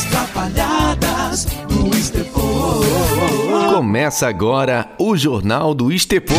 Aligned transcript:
As 0.00 1.44
do 1.44 1.96
Estepô. 1.96 2.40
Começa 3.74 4.28
agora 4.28 4.94
o 4.96 5.16
Jornal 5.16 5.74
do 5.74 5.92
Estepô. 5.92 6.34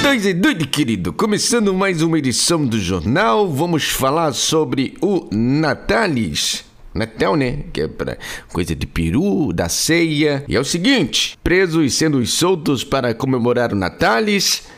Dois 0.00 0.24
e 0.24 0.32
doido, 0.32 0.64
querido. 0.68 1.12
Começando 1.12 1.74
mais 1.74 2.02
uma 2.02 2.16
edição 2.16 2.64
do 2.64 2.78
jornal, 2.78 3.50
vamos 3.50 3.90
falar 3.90 4.32
sobre 4.32 4.96
o 5.00 5.28
Natalis. 5.32 6.64
Natal, 6.94 7.34
né? 7.34 7.64
Que 7.72 7.80
é 7.80 7.88
pra 7.88 8.16
coisa 8.52 8.76
de 8.76 8.86
peru, 8.86 9.52
da 9.52 9.68
ceia. 9.68 10.44
E 10.46 10.54
é 10.54 10.60
o 10.60 10.64
seguinte: 10.64 11.36
presos 11.42 11.94
sendo 11.94 12.24
soltos 12.26 12.84
para 12.84 13.12
comemorar 13.12 13.72
o 13.72 13.76
Natalis. 13.76 14.68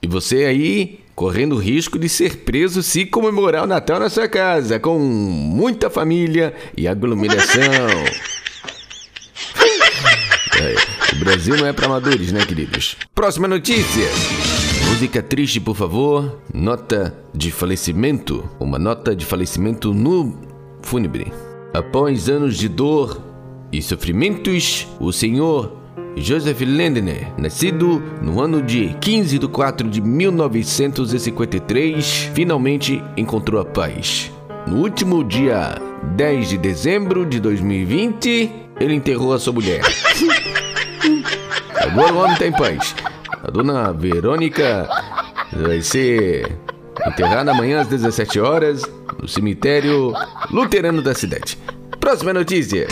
E 0.00 0.06
você 0.06 0.44
aí 0.44 1.00
correndo 1.18 1.56
o 1.56 1.58
risco 1.58 1.98
de 1.98 2.08
ser 2.08 2.44
preso 2.44 2.80
se 2.80 3.04
comemorar 3.04 3.64
o 3.64 3.66
Natal 3.66 3.98
na 3.98 4.08
sua 4.08 4.28
casa, 4.28 4.78
com 4.78 5.00
muita 5.00 5.90
família 5.90 6.54
e 6.76 6.86
aglomeração. 6.86 7.60
É, 10.60 11.16
o 11.16 11.18
Brasil 11.18 11.56
não 11.56 11.66
é 11.66 11.72
para 11.72 11.86
amadores, 11.86 12.30
né, 12.30 12.46
queridos? 12.46 12.96
Próxima 13.16 13.48
notícia. 13.48 14.06
Música 14.90 15.20
triste, 15.20 15.60
por 15.60 15.74
favor. 15.74 16.40
Nota 16.54 17.12
de 17.34 17.50
falecimento. 17.50 18.48
Uma 18.60 18.78
nota 18.78 19.16
de 19.16 19.26
falecimento 19.26 19.92
no 19.92 20.38
fúnebre. 20.82 21.32
Após 21.74 22.28
anos 22.28 22.56
de 22.56 22.68
dor 22.68 23.20
e 23.72 23.82
sofrimentos, 23.82 24.86
o 25.00 25.12
senhor 25.12 25.78
Joseph 26.16 26.60
Lendner, 26.60 27.32
nascido 27.36 28.02
no 28.20 28.40
ano 28.40 28.62
de 28.62 28.94
15 29.00 29.38
de 29.38 29.48
4 29.48 29.88
de 29.88 30.00
1953, 30.00 32.30
finalmente 32.34 33.02
encontrou 33.16 33.60
a 33.60 33.64
paz. 33.64 34.32
No 34.66 34.78
último 34.78 35.24
dia 35.24 35.80
10 36.16 36.50
de 36.50 36.58
dezembro 36.58 37.24
de 37.24 37.40
2020, 37.40 38.52
ele 38.80 38.94
enterrou 38.94 39.32
a 39.32 39.38
sua 39.38 39.52
mulher. 39.52 39.80
Agora 41.76 42.12
o 42.12 42.18
homem 42.18 42.32
está 42.32 42.46
em 42.46 42.52
paz. 42.52 42.94
A 43.42 43.50
dona 43.50 43.92
Verônica 43.92 44.88
vai 45.52 45.80
ser 45.80 46.58
enterrada 47.06 47.52
amanhã 47.52 47.80
às 47.80 47.88
17 47.88 48.40
horas 48.40 48.82
no 49.20 49.28
cemitério 49.28 50.12
luterano 50.50 51.00
da 51.00 51.14
cidade. 51.14 51.56
Próxima 52.00 52.32
notícia. 52.32 52.86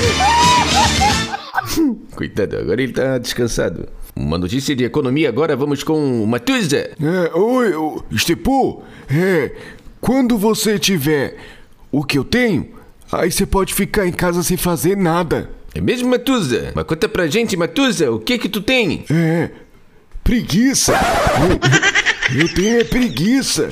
Coitado, 2.15 2.57
agora 2.57 2.83
ele 2.83 2.93
tá 2.93 3.19
descansado. 3.19 3.89
Uma 4.15 4.39
notícia 4.39 4.75
de 4.75 4.85
economia 4.85 5.29
agora, 5.29 5.55
vamos 5.55 5.83
com 5.83 6.23
o 6.23 6.27
Matuza. 6.27 6.91
É, 7.01 7.37
oi, 7.37 7.73
Estepu, 8.11 8.83
é, 9.11 9.53
quando 10.01 10.39
você 10.39 10.79
tiver 10.79 11.37
o 11.93 12.03
que 12.03 12.19
eu 12.19 12.25
tenho, 12.25 12.71
aí 13.13 13.31
você 13.31 13.45
pode 13.45 13.75
ficar 13.75 14.07
em 14.07 14.13
casa 14.13 14.43
sem 14.43 14.57
fazer 14.57 14.97
nada. 14.97 15.51
É 15.75 15.81
mesmo, 15.81 16.09
Matuza? 16.09 16.73
Mas 16.75 16.85
conta 16.85 17.09
pra 17.09 17.27
gente, 17.27 17.57
Matuza, 17.57 18.11
o 18.11 18.19
que 18.19 18.39
que 18.39 18.49
tu 18.49 18.63
tem? 18.63 19.05
É, 19.11 19.51
preguiça. 20.25 20.95
Eu, 22.35 22.41
eu 22.41 22.55
tenho 22.55 22.81
é 22.81 22.85
preguiça. 22.85 23.71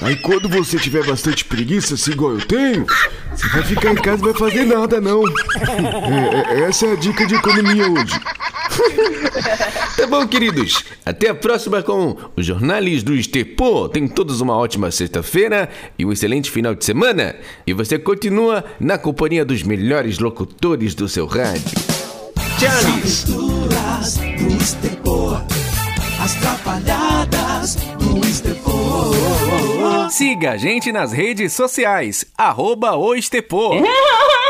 Aí 0.00 0.16
quando 0.16 0.48
você 0.48 0.78
tiver 0.78 1.04
bastante 1.04 1.44
preguiça, 1.44 1.94
assim 1.94 2.12
igual 2.12 2.32
eu 2.32 2.46
tenho, 2.46 2.86
você 3.34 3.48
vai 3.48 3.62
ficar 3.62 3.92
em 3.92 3.96
casa 3.96 4.22
e 4.22 4.24
vai 4.24 4.34
fazer 4.34 4.64
nada, 4.64 5.00
não. 5.00 5.22
É, 5.26 6.54
é, 6.54 6.60
essa 6.68 6.86
é 6.86 6.92
a 6.92 6.96
dica 6.96 7.26
de 7.26 7.34
economia 7.34 7.90
hoje. 7.90 8.20
Tá 9.96 10.06
bom, 10.06 10.26
queridos. 10.26 10.82
Até 11.04 11.28
a 11.28 11.34
próxima 11.34 11.82
com 11.82 12.16
os 12.36 12.44
Jornais 12.46 13.02
do 13.02 13.14
Estepô. 13.14 13.88
Tenham 13.88 14.08
todos 14.08 14.40
uma 14.40 14.56
ótima 14.56 14.90
sexta-feira 14.90 15.68
e 15.98 16.04
um 16.04 16.12
excelente 16.12 16.50
final 16.50 16.74
de 16.74 16.84
semana. 16.84 17.36
E 17.66 17.72
você 17.72 17.98
continua 17.98 18.64
na 18.80 18.98
companhia 18.98 19.44
dos 19.44 19.62
melhores 19.62 20.18
locutores 20.18 20.94
do 20.94 21.08
seu 21.08 21.26
rádio. 21.26 21.62
Charles! 22.58 23.24
Aventuras 23.28 24.16
do 24.16 24.62
Estepô. 24.62 25.36
As 26.20 26.34
Siga 30.22 30.52
a 30.52 30.56
gente 30.56 30.92
nas 30.92 31.10
redes 31.10 31.52
sociais, 31.52 32.24
arroba 32.38 32.94
o 32.94 33.12
Estepô. 33.12 33.72